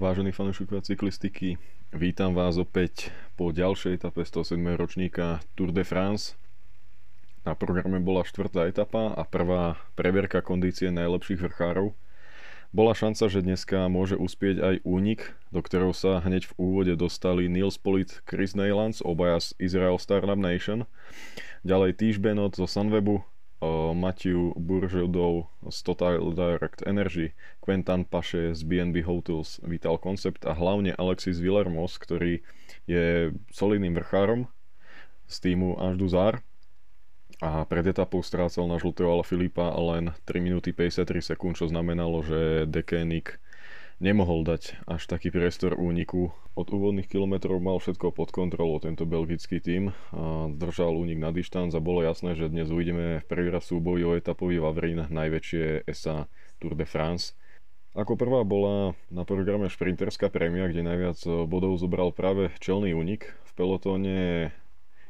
Vážení 0.00 0.32
fanúšikovia 0.32 0.80
cyklistiky, 0.80 1.60
vítam 1.92 2.32
vás 2.32 2.56
opäť 2.56 3.12
po 3.36 3.52
ďalšej 3.52 4.00
etape 4.00 4.24
107. 4.24 4.56
ročníka 4.72 5.44
Tour 5.52 5.76
de 5.76 5.84
France. 5.84 6.40
Na 7.44 7.52
programe 7.52 8.00
bola 8.00 8.24
štvrtá 8.24 8.64
etapa 8.64 9.12
a 9.12 9.28
prvá 9.28 9.76
preverka 10.00 10.40
kondície 10.40 10.88
najlepších 10.88 11.44
vrchárov. 11.44 11.92
Bola 12.72 12.96
šanca, 12.96 13.28
že 13.28 13.44
dneska 13.44 13.92
môže 13.92 14.16
uspieť 14.16 14.56
aj 14.64 14.74
únik, 14.88 15.36
do 15.52 15.60
ktorého 15.60 15.92
sa 15.92 16.24
hneď 16.24 16.48
v 16.48 16.56
úvode 16.56 16.96
dostali 16.96 17.52
Nils 17.52 17.76
Polit, 17.76 18.24
Chris 18.24 18.56
Neylands, 18.56 19.04
obaja 19.04 19.52
z 19.52 19.52
Israel 19.60 20.00
Startup 20.00 20.40
Nation. 20.40 20.88
Ďalej 21.60 22.00
Týž 22.00 22.16
Benot 22.24 22.56
zo 22.56 22.64
Sunwebu, 22.64 23.20
Matthew 23.94 24.56
Bourgeois 24.56 25.44
z 25.68 25.78
Total 25.84 26.16
Direct 26.32 26.80
Energy, 26.88 27.36
Quentin 27.60 28.08
Paše 28.08 28.56
z 28.56 28.60
BNB 28.64 29.04
Hotels 29.04 29.60
Vital 29.60 30.00
Concept 30.00 30.48
a 30.48 30.56
hlavne 30.56 30.96
Alexis 30.96 31.36
Villermos, 31.36 32.00
ktorý 32.00 32.40
je 32.88 33.36
solidným 33.52 33.92
vrchárom 34.00 34.48
z 35.28 35.36
týmu 35.44 35.76
Až 35.76 36.00
Duzar 36.00 36.34
a 37.40 37.64
pred 37.64 37.88
etapou 37.88 38.20
strácal 38.20 38.68
na 38.68 38.76
žltého 38.76 39.08
ale 39.12 39.24
Filipa 39.24 39.72
len 39.76 40.12
3 40.28 40.40
minúty 40.44 40.72
53 40.76 41.36
sekúnd, 41.36 41.54
čo 41.56 41.68
znamenalo, 41.68 42.20
že 42.24 42.64
Dekénik 42.68 43.40
nemohol 44.00 44.48
dať 44.48 44.80
až 44.88 45.04
taký 45.06 45.28
priestor 45.28 45.76
úniku. 45.76 46.32
Od 46.56 46.66
úvodných 46.66 47.06
kilometrov 47.06 47.60
mal 47.60 47.76
všetko 47.78 48.16
pod 48.16 48.32
kontrolou 48.32 48.80
tento 48.80 49.04
belgický 49.04 49.60
tím 49.60 49.92
držal 50.56 50.96
únik 50.96 51.20
na 51.20 51.30
dištanc 51.30 51.76
a 51.76 51.84
bolo 51.84 52.02
jasné, 52.02 52.32
že 52.34 52.48
dnes 52.48 52.72
uvidíme 52.72 53.20
v 53.20 53.28
prvý 53.28 53.52
raz 53.52 53.68
súboj 53.68 54.00
o 54.08 54.16
etapový 54.16 54.58
Vavrín, 54.58 55.04
najväčšie 55.06 55.84
SA 55.92 56.26
Tour 56.58 56.74
de 56.74 56.88
France. 56.88 57.36
Ako 57.92 58.16
prvá 58.16 58.40
bola 58.46 58.94
na 59.12 59.26
programe 59.28 59.68
šprinterská 59.68 60.30
prémia, 60.32 60.70
kde 60.70 60.86
najviac 60.86 61.20
bodov 61.50 61.76
zobral 61.76 62.14
práve 62.14 62.54
čelný 62.62 62.96
únik. 62.96 63.34
V 63.50 63.52
pelotóne 63.52 64.50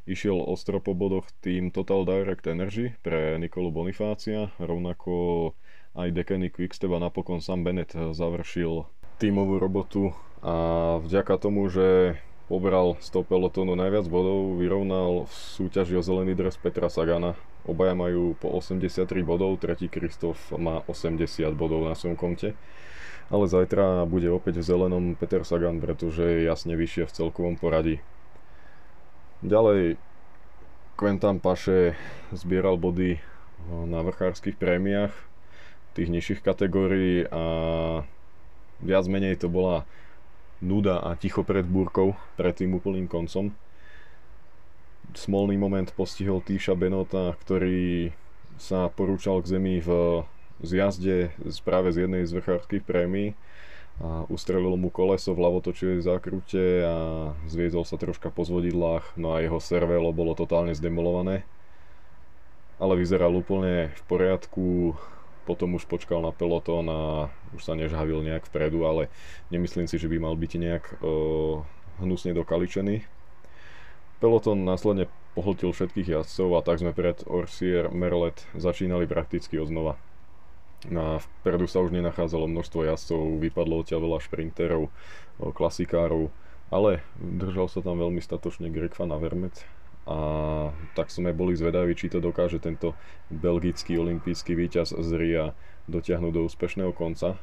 išiel 0.09 0.41
ostro 0.41 0.81
po 0.81 0.97
bodoch 0.97 1.29
tým 1.45 1.69
Total 1.69 2.01
Direct 2.03 2.41
Energy 2.49 2.97
pre 3.05 3.37
Nikolu 3.37 3.69
Bonifácia, 3.69 4.49
rovnako 4.57 5.53
aj 5.91 6.07
Dekeny 6.15 6.47
Quickstep 6.47 6.91
a 6.95 6.99
napokon 7.03 7.43
Sam 7.43 7.67
Bennett 7.67 7.91
završil 7.91 8.87
tímovú 9.19 9.59
robotu 9.59 10.15
a 10.39 10.97
vďaka 11.03 11.35
tomu, 11.37 11.67
že 11.67 12.17
pobral 12.51 12.99
z 12.99 13.07
toho 13.15 13.23
pelotónu 13.23 13.79
najviac 13.79 14.07
bodov, 14.11 14.59
vyrovnal 14.59 15.27
v 15.27 15.33
súťaži 15.55 15.95
o 15.95 16.03
zelený 16.03 16.35
dres 16.35 16.59
Petra 16.59 16.91
Sagana. 16.91 17.39
Obaja 17.63 17.93
majú 17.93 18.33
po 18.35 18.49
83 18.57 19.07
bodov, 19.21 19.61
tretí 19.61 19.87
Kristof 19.87 20.35
má 20.57 20.81
80 20.89 21.23
bodov 21.53 21.85
na 21.85 21.93
svojom 21.93 22.17
konte. 22.17 22.57
Ale 23.31 23.47
zajtra 23.47 24.03
bude 24.03 24.27
opäť 24.27 24.59
v 24.59 24.67
zelenom 24.67 25.15
Peter 25.15 25.47
Sagan, 25.47 25.79
pretože 25.79 26.19
je 26.19 26.43
jasne 26.43 26.75
vyššie 26.75 27.07
v 27.07 27.15
celkovom 27.15 27.55
poradí. 27.55 28.03
Ďalej 29.39 29.95
Quentin 30.99 31.39
Paše 31.39 31.95
zbieral 32.35 32.75
body 32.75 33.23
na 33.87 34.03
vrchárskych 34.03 34.59
prémiách, 34.59 35.15
tých 35.93 36.09
nižších 36.09 36.41
kategórií 36.41 37.27
a 37.27 37.43
viac 38.81 39.05
menej 39.07 39.37
to 39.39 39.51
bola 39.51 39.83
nuda 40.61 41.01
a 41.01 41.17
ticho 41.17 41.41
pred 41.41 41.65
búrkou, 41.65 42.15
pred 42.37 42.53
tým 42.53 42.77
úplným 42.77 43.09
koncom. 43.09 43.51
Smolný 45.11 45.59
moment 45.59 45.89
postihol 45.91 46.39
Tíša 46.39 46.77
Benota, 46.77 47.35
ktorý 47.43 48.15
sa 48.55 48.87
porúčal 48.87 49.43
k 49.43 49.57
zemi 49.57 49.81
v 49.83 50.21
zjazde 50.61 51.33
práve 51.65 51.89
z 51.91 52.05
jednej 52.05 52.23
z 52.23 52.37
vrchárských 52.37 52.85
prémií 52.85 53.33
a 53.99 54.23
ustrelilo 54.29 54.77
mu 54.77 54.93
koleso 54.93 55.33
v 55.33 55.43
ľavotočivej 55.45 55.99
zákrute 56.05 56.85
a 56.85 56.97
zviezol 57.49 57.83
sa 57.83 57.99
troška 57.99 58.31
po 58.31 58.45
zvodidlách, 58.45 59.17
no 59.17 59.35
a 59.35 59.43
jeho 59.43 59.59
servelo 59.59 60.13
bolo 60.13 60.33
totálne 60.37 60.73
zdemolované. 60.73 61.43
Ale 62.81 62.97
vyzeral 62.97 63.29
úplne 63.35 63.93
v 63.93 64.01
poriadku, 64.09 64.97
potom 65.43 65.75
už 65.75 65.89
počkal 65.89 66.21
na 66.21 66.29
pelotón 66.29 66.85
a 66.87 66.99
už 67.57 67.61
sa 67.65 67.73
nežhavil 67.73 68.21
nejak 68.21 68.47
vpredu, 68.47 68.85
ale 68.85 69.09
nemyslím 69.49 69.89
si, 69.89 69.97
že 69.97 70.07
by 70.07 70.17
mal 70.21 70.35
byť 70.37 70.51
nejak 70.57 70.85
uh, 71.01 71.65
hnusne 72.01 72.37
dokaličený. 72.37 73.05
Pelotón 74.21 74.63
následne 74.63 75.09
pohltil 75.33 75.73
všetkých 75.73 76.13
jazdcov 76.13 76.49
a 76.57 76.61
tak 76.61 76.83
sme 76.83 76.93
pred 76.93 77.23
Orsier 77.25 77.89
Merlet 77.89 78.37
začínali 78.53 79.09
prakticky 79.09 79.57
odznova. 79.57 79.97
A 80.89 81.21
vpredu 81.41 81.69
sa 81.69 81.81
už 81.81 81.93
nenachádzalo 81.93 82.49
množstvo 82.49 82.85
jazdcov, 82.89 83.37
vypadlo 83.37 83.85
odtiaľ 83.85 84.01
veľa 84.01 84.19
šprinterov, 84.21 84.89
klasikárov, 85.37 86.33
ale 86.73 87.05
držal 87.17 87.69
sa 87.69 87.85
tam 87.85 88.01
veľmi 88.01 88.17
statočne 88.21 88.73
Greg 88.73 88.93
Van 88.97 89.13
Avermaet, 89.13 89.61
a 90.09 90.17
tak 90.97 91.13
sme 91.13 91.29
boli 91.29 91.53
zvedaví, 91.53 91.93
či 91.93 92.09
to 92.09 92.17
dokáže 92.17 92.57
tento 92.57 92.97
belgický 93.29 94.01
olimpijský 94.01 94.57
víťaz 94.57 94.97
z 94.97 95.09
Ria 95.13 95.45
dotiahnuť 95.85 96.31
do 96.33 96.41
úspešného 96.49 96.89
konca. 96.93 97.37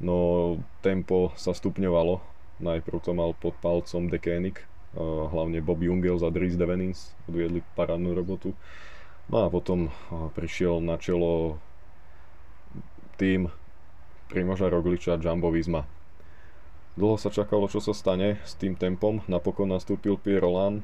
No 0.00 0.56
tempo 0.80 1.34
sa 1.36 1.52
stupňovalo, 1.52 2.22
najprv 2.62 2.98
to 3.02 3.12
mal 3.12 3.36
pod 3.36 3.58
palcom 3.60 4.08
De 4.08 4.16
Koenig, 4.16 4.64
hlavne 4.96 5.60
Bob 5.60 5.84
Jungels 5.84 6.24
a 6.24 6.32
Dries 6.32 6.56
Devenins 6.56 7.12
odviedli 7.28 7.60
parádnu 7.76 8.16
robotu. 8.16 8.56
No 9.28 9.44
a 9.44 9.52
potom 9.52 9.92
prišiel 10.32 10.80
na 10.80 10.96
čelo 10.96 11.60
tým 13.20 13.52
Primoža 14.32 14.72
Rogliča 14.72 15.20
Jumbo 15.20 15.52
Visma. 15.52 15.84
Dlho 16.96 17.20
sa 17.20 17.28
čakalo, 17.28 17.68
čo 17.68 17.78
sa 17.78 17.92
stane 17.92 18.40
s 18.42 18.56
tým 18.56 18.74
tempom, 18.74 19.20
napokon 19.28 19.68
nastúpil 19.68 20.16
Pierre 20.16 20.42
Roland, 20.42 20.82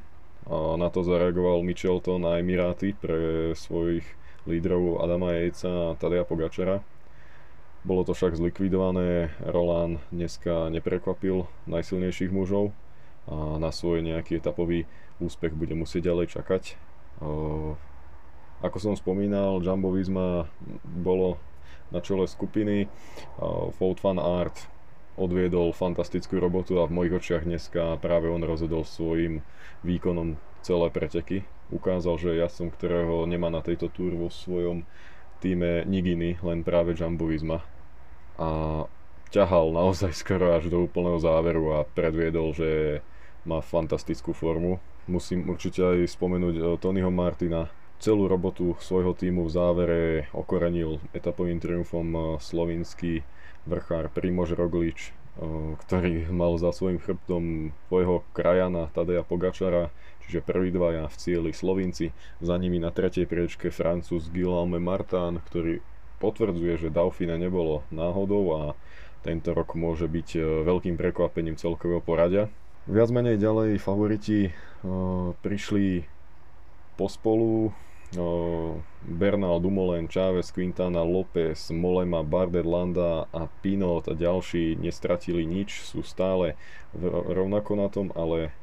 na 0.51 0.89
to 0.93 1.01
zareagoval 1.01 1.65
Michelton 1.65 2.25
a 2.29 2.41
Emiráty 2.41 2.93
pre 2.93 3.53
svojich 3.57 4.05
lídrov 4.45 5.01
Adama 5.01 5.33
Jejca 5.41 5.69
a 5.69 5.97
Tadea 5.97 6.29
Pogačera. 6.29 6.85
Bolo 7.85 8.05
to 8.05 8.17
však 8.17 8.37
zlikvidované, 8.37 9.33
Roland 9.45 10.01
dneska 10.09 10.73
neprekvapil 10.73 11.45
najsilnejších 11.69 12.33
mužov 12.33 12.73
a 13.29 13.61
na 13.61 13.73
svoj 13.73 14.01
nejaký 14.01 14.41
etapový 14.41 14.89
úspech 15.21 15.53
bude 15.53 15.77
musieť 15.77 16.13
ďalej 16.13 16.33
čakať. 16.33 16.81
Ako 18.65 18.77
som 18.81 18.97
spomínal, 18.97 19.61
Jumbo 19.61 19.93
Visma 19.93 20.49
bolo 20.85 21.37
na 21.93 22.01
čele 22.01 22.25
skupiny, 22.25 22.89
Fault 23.77 24.01
Fan 24.01 24.17
Art 24.17 24.65
odviedol 25.15 25.71
fantastickú 25.71 26.43
robotu 26.43 26.83
a 26.83 26.91
v 26.91 26.95
mojich 27.03 27.17
očiach 27.23 27.45
dneska 27.47 27.99
práve 28.03 28.27
on 28.27 28.43
rozhodol 28.43 28.83
svojim 28.83 29.47
výkonom 29.87 30.39
celé 30.65 30.89
preteky. 30.91 31.47
Ukázal, 31.71 32.15
že 32.19 32.31
ja 32.39 32.49
som, 32.51 32.71
ktorého 32.71 33.25
nemá 33.29 33.49
na 33.49 33.63
tejto 33.63 33.89
túr 33.89 34.15
vo 34.15 34.29
svojom 34.29 34.83
týme 35.39 35.85
Niginy, 35.85 36.41
len 36.41 36.65
práve 36.65 36.97
Jumbo 36.97 37.29
Visma. 37.29 37.63
A 38.41 38.85
ťahal 39.31 39.75
naozaj 39.75 40.15
skoro 40.15 40.55
až 40.55 40.71
do 40.71 40.87
úplného 40.87 41.19
záveru 41.21 41.79
a 41.79 41.87
predviedol, 41.87 42.55
že 42.55 43.03
má 43.45 43.61
fantastickú 43.61 44.33
formu. 44.33 44.81
Musím 45.05 45.45
určite 45.51 45.85
aj 45.85 46.17
spomenúť 46.17 46.55
eh, 46.57 46.65
Tonyho 46.81 47.13
Martina, 47.13 47.69
celú 48.01 48.27
robotu 48.27 48.75
svojho 48.81 49.13
týmu 49.13 49.47
v 49.47 49.55
závere 49.55 50.03
okorenil 50.33 50.99
etapovým 51.13 51.61
triumfom 51.61 52.09
eh, 52.09 52.21
slovinský 52.41 53.21
vrchár 53.65 54.13
Primož 54.13 54.53
Roglič, 54.55 55.13
ktorý 55.89 56.31
mal 56.31 56.55
za 56.63 56.71
svojím 56.71 57.03
chrbtom 57.03 57.75
svojho 57.91 58.23
krajana 58.37 58.87
Tadeja 58.95 59.27
Pogačara, 59.27 59.91
čiže 60.25 60.45
prvý 60.45 60.71
dvaja 60.71 61.11
v 61.11 61.17
cieli 61.19 61.51
Slovinci, 61.51 62.15
za 62.39 62.55
nimi 62.55 62.79
na 62.79 62.95
tretej 62.95 63.27
priečke 63.27 63.75
Francúz 63.75 64.31
Guillaume 64.31 64.79
Martin, 64.79 65.43
ktorý 65.43 65.83
potvrdzuje, 66.23 66.87
že 66.87 66.95
Dauphine 66.95 67.37
nebolo 67.37 67.83
náhodou 67.91 68.45
a 68.55 68.63
tento 69.25 69.57
rok 69.57 69.73
môže 69.75 70.05
byť 70.05 70.29
e, 70.37 70.41
veľkým 70.69 71.01
prekvapením 71.01 71.57
celkového 71.57 72.05
poradia. 72.05 72.53
Viac 72.85 73.09
menej 73.09 73.41
ďalej 73.41 73.81
favoriti 73.81 74.53
uh, 74.53 75.33
prišli 75.41 76.05
pospolu, 77.01 77.73
Bernal, 79.05 79.61
Dumoulin, 79.61 80.09
Chávez, 80.09 80.51
Quintana, 80.51 81.03
López, 81.03 81.71
Molema, 81.71 82.23
Bardet, 82.23 82.65
Landa 82.65 83.27
a 83.35 83.51
Pinot 83.61 84.09
a 84.09 84.15
ďalší 84.15 84.79
nestratili 84.79 85.45
nič, 85.45 85.85
sú 85.85 86.01
stále 86.01 86.57
rovnako 87.29 87.77
na 87.77 87.89
tom, 87.93 88.15
ale 88.17 88.55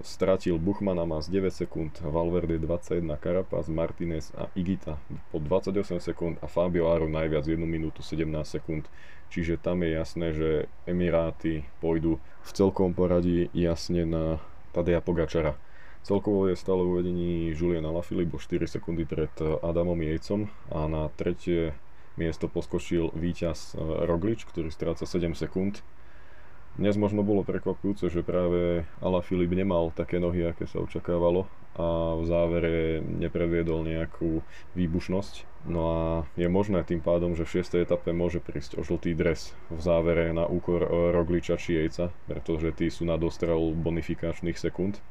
stratil 0.00 0.56
Buchmana 0.56 1.04
má 1.04 1.20
z 1.20 1.28
9 1.28 1.52
sekúnd, 1.52 1.92
Valverde 2.00 2.56
21, 2.56 3.04
Carapaz, 3.20 3.68
Martinez 3.68 4.32
a 4.32 4.48
Igita 4.56 4.96
po 5.28 5.42
28 5.42 6.00
sekúnd 6.00 6.34
a 6.40 6.46
Fabio 6.48 6.88
Aro 6.88 7.10
najviac 7.10 7.44
1 7.44 7.60
minútu 7.66 8.00
17 8.00 8.24
sekúnd. 8.46 8.88
Čiže 9.30 9.62
tam 9.62 9.86
je 9.86 9.90
jasné, 9.94 10.26
že 10.34 10.50
Emiráty 10.88 11.62
pôjdu 11.78 12.18
v 12.42 12.50
celkom 12.50 12.96
poradí 12.96 13.46
jasne 13.54 14.02
na 14.02 14.42
Tadeja 14.74 14.98
Pogačara. 14.98 15.54
Celkovo 16.00 16.48
je 16.48 16.56
stále 16.56 16.80
uvedení 16.80 17.52
Julian 17.52 17.84
Alaphilippe 17.84 18.36
o 18.36 18.40
4 18.40 18.64
sekundy 18.64 19.04
pred 19.04 19.30
Adamom 19.60 20.00
Jejcom 20.00 20.48
a 20.72 20.88
na 20.88 21.12
tretie 21.12 21.76
miesto 22.16 22.48
poskočil 22.48 23.12
víťaz 23.12 23.76
eh, 23.76 23.80
Roglič, 24.08 24.48
ktorý 24.48 24.72
stráca 24.72 25.04
7 25.04 25.36
sekúnd. 25.36 25.84
Dnes 26.78 26.94
možno 26.94 27.26
bolo 27.26 27.42
prekvapujúce, 27.42 28.08
že 28.08 28.22
práve 28.22 28.86
Ala 29.02 29.20
Filip 29.20 29.50
nemal 29.52 29.90
také 29.90 30.22
nohy, 30.22 30.46
aké 30.46 30.70
sa 30.70 30.78
očakávalo 30.78 31.50
a 31.74 32.14
v 32.14 32.22
závere 32.24 33.02
nepredviedol 33.02 33.84
nejakú 33.84 34.40
výbušnosť. 34.78 35.66
No 35.66 35.80
a 35.90 36.00
je 36.38 36.46
možné 36.46 36.86
tým 36.86 37.02
pádom, 37.02 37.34
že 37.34 37.44
v 37.44 37.60
6. 37.60 37.84
etape 37.84 38.14
môže 38.14 38.40
prísť 38.40 38.78
o 38.78 38.86
žltý 38.86 39.12
dres 39.12 39.52
v 39.68 39.80
závere 39.82 40.30
na 40.32 40.46
úkor 40.46 40.80
Rogliča 41.12 41.58
či 41.58 41.76
Jejca, 41.76 42.14
pretože 42.30 42.72
tí 42.72 42.88
sú 42.88 43.04
na 43.04 43.18
dostrel 43.20 43.74
bonifikačných 43.76 44.56
sekúnd. 44.56 45.02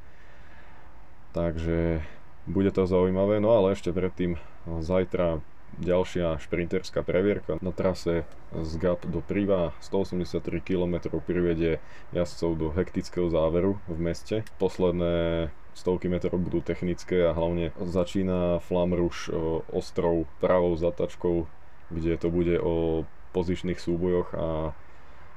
Takže 1.29 2.01
bude 2.49 2.71
to 2.73 2.89
zaujímavé, 2.89 3.37
no 3.37 3.53
ale 3.53 3.77
ešte 3.77 3.93
predtým 3.93 4.41
zajtra 4.65 5.45
ďalšia 5.77 6.41
šprinterská 6.41 7.05
previerka 7.05 7.61
na 7.61 7.69
trase 7.69 8.25
z 8.49 8.71
Gap 8.81 9.05
do 9.05 9.21
Priva 9.21 9.77
183 9.85 10.41
km 10.65 11.13
privedie 11.21 11.77
jazdcov 12.09 12.51
do 12.57 12.67
hektického 12.73 13.29
záveru 13.29 13.77
v 13.85 13.99
meste. 14.01 14.41
Posledné 14.57 15.47
stovky 15.77 16.09
metrov 16.09 16.41
budú 16.41 16.65
technické 16.65 17.29
a 17.29 17.37
hlavne 17.37 17.71
začína 17.77 18.59
Flamruš 18.65 19.29
ostrov 19.69 20.25
pravou 20.41 20.73
zatačkou, 20.73 21.45
kde 21.93 22.17
to 22.17 22.33
bude 22.33 22.57
o 22.57 23.05
pozičných 23.31 23.77
súbojoch 23.77 24.33
a 24.33 24.73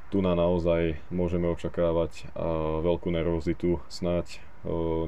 tu 0.08 0.24
na 0.24 0.32
naozaj 0.32 0.96
môžeme 1.12 1.52
očakávať 1.52 2.32
veľkú 2.80 3.12
nervozitu, 3.12 3.84
snáď 3.92 4.40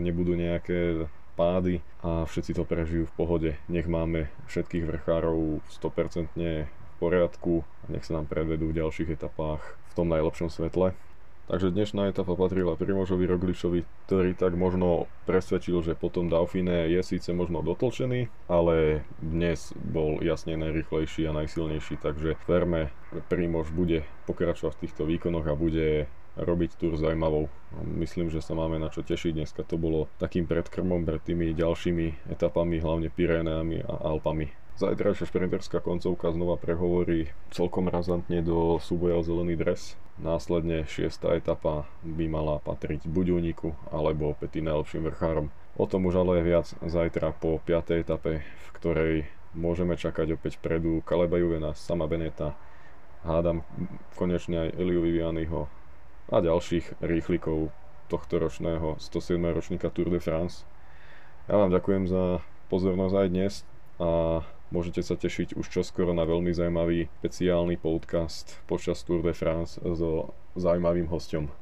nebudú 0.01 0.35
nejaké 0.35 1.07
pády 1.35 1.83
a 2.03 2.25
všetci 2.25 2.55
to 2.55 2.63
prežijú 2.63 3.11
v 3.11 3.17
pohode. 3.19 3.51
Nech 3.67 3.91
máme 3.91 4.31
všetkých 4.47 4.87
vrchárov 4.87 5.63
100% 5.67 6.31
v 6.39 6.95
poriadku 7.03 7.67
a 7.85 7.85
nech 7.91 8.07
sa 8.07 8.23
nám 8.23 8.31
predvedú 8.31 8.71
v 8.71 8.79
ďalších 8.83 9.19
etapách 9.19 9.63
v 9.91 9.93
tom 9.99 10.07
najlepšom 10.11 10.51
svetle. 10.51 10.95
Takže 11.45 11.77
dnešná 11.77 12.09
etapa 12.09 12.33
patrila 12.41 12.73
Primožovi 12.73 13.29
Rogličovi, 13.29 13.85
ktorý 14.09 14.33
tak 14.33 14.57
možno 14.57 15.13
presvedčil, 15.29 15.77
že 15.85 15.93
potom 15.93 16.33
Dauphine 16.33 16.89
je 16.89 17.05
síce 17.05 17.29
možno 17.37 17.61
dotlčený, 17.61 18.33
ale 18.49 19.05
dnes 19.21 19.77
bol 19.77 20.25
jasne 20.25 20.57
najrychlejší 20.57 21.29
a 21.29 21.37
najsilnejší, 21.37 22.01
takže 22.01 22.41
verme, 22.49 22.89
Primož 23.29 23.69
bude 23.77 24.09
pokračovať 24.25 24.73
v 24.73 24.83
týchto 24.89 25.05
výkonoch 25.05 25.45
a 25.45 25.53
bude 25.53 26.09
robiť 26.35 26.79
tur 26.79 26.99
zaujímavou. 26.99 27.47
Myslím, 27.87 28.31
že 28.31 28.43
sa 28.43 28.55
máme 28.59 28.79
na 28.83 28.91
čo 28.91 29.07
tešiť. 29.07 29.35
Dneska 29.35 29.63
to 29.63 29.79
bolo 29.79 30.11
takým 30.19 30.47
predkrmom 30.47 31.07
pred 31.07 31.23
tými 31.23 31.55
ďalšími 31.55 32.31
etapami, 32.31 32.83
hlavne 32.83 33.09
Pyreneami 33.11 33.87
a 33.87 33.95
Alpami. 34.11 34.51
Zajtrajšia 34.75 35.31
šprinterská 35.31 35.79
koncovka 35.79 36.35
znova 36.35 36.59
prehovorí 36.59 37.31
celkom 37.55 37.87
razantne 37.87 38.43
do 38.43 38.83
súboja 38.83 39.23
o 39.23 39.23
zelený 39.23 39.55
dres. 39.55 39.95
Následne 40.19 40.83
šiesta 40.91 41.31
etapa 41.39 41.87
by 42.03 42.27
mala 42.27 42.59
patriť 42.59 43.07
buď 43.07 43.27
úniku 43.39 43.79
alebo 43.95 44.35
opäť 44.35 44.59
najlepším 44.59 45.07
vrchárom. 45.07 45.55
O 45.79 45.87
tom 45.87 46.11
už 46.11 46.27
ale 46.27 46.43
viac 46.43 46.71
zajtra 46.83 47.35
po 47.39 47.63
5. 47.63 48.03
etape, 48.03 48.43
v 48.43 48.69
ktorej 48.75 49.15
môžeme 49.55 49.95
čakať 49.95 50.35
opäť 50.35 50.59
predu 50.59 51.03
Kaleba 51.07 51.39
Juvena, 51.39 51.79
Sama 51.79 52.11
Beneta, 52.11 52.59
hádam 53.23 53.63
konečne 54.19 54.67
aj 54.67 54.75
Eliu 54.75 55.07
Vivianiho 55.07 55.71
a 56.33 56.41
ďalších 56.41 57.01
rýchlikov 57.05 57.69
tohto 58.09 58.41
ročného 58.41 58.97
107. 59.01 59.41
ročníka 59.53 59.93
Tour 59.93 60.09
de 60.09 60.21
France. 60.21 60.65
Ja 61.49 61.61
vám 61.61 61.69
ďakujem 61.69 62.09
za 62.09 62.41
pozornosť 62.73 63.15
aj 63.17 63.29
dnes 63.29 63.53
a 64.01 64.41
môžete 64.73 65.05
sa 65.05 65.21
tešiť 65.21 65.57
už 65.57 65.67
čoskoro 65.69 66.17
na 66.17 66.25
veľmi 66.25 66.53
zaujímavý 66.53 67.13
špeciálny 67.21 67.77
podcast 67.77 68.57
počas 68.65 69.05
Tour 69.05 69.21
de 69.21 69.37
France 69.37 69.77
so 69.77 70.33
zaujímavým 70.57 71.13
hostom. 71.13 71.53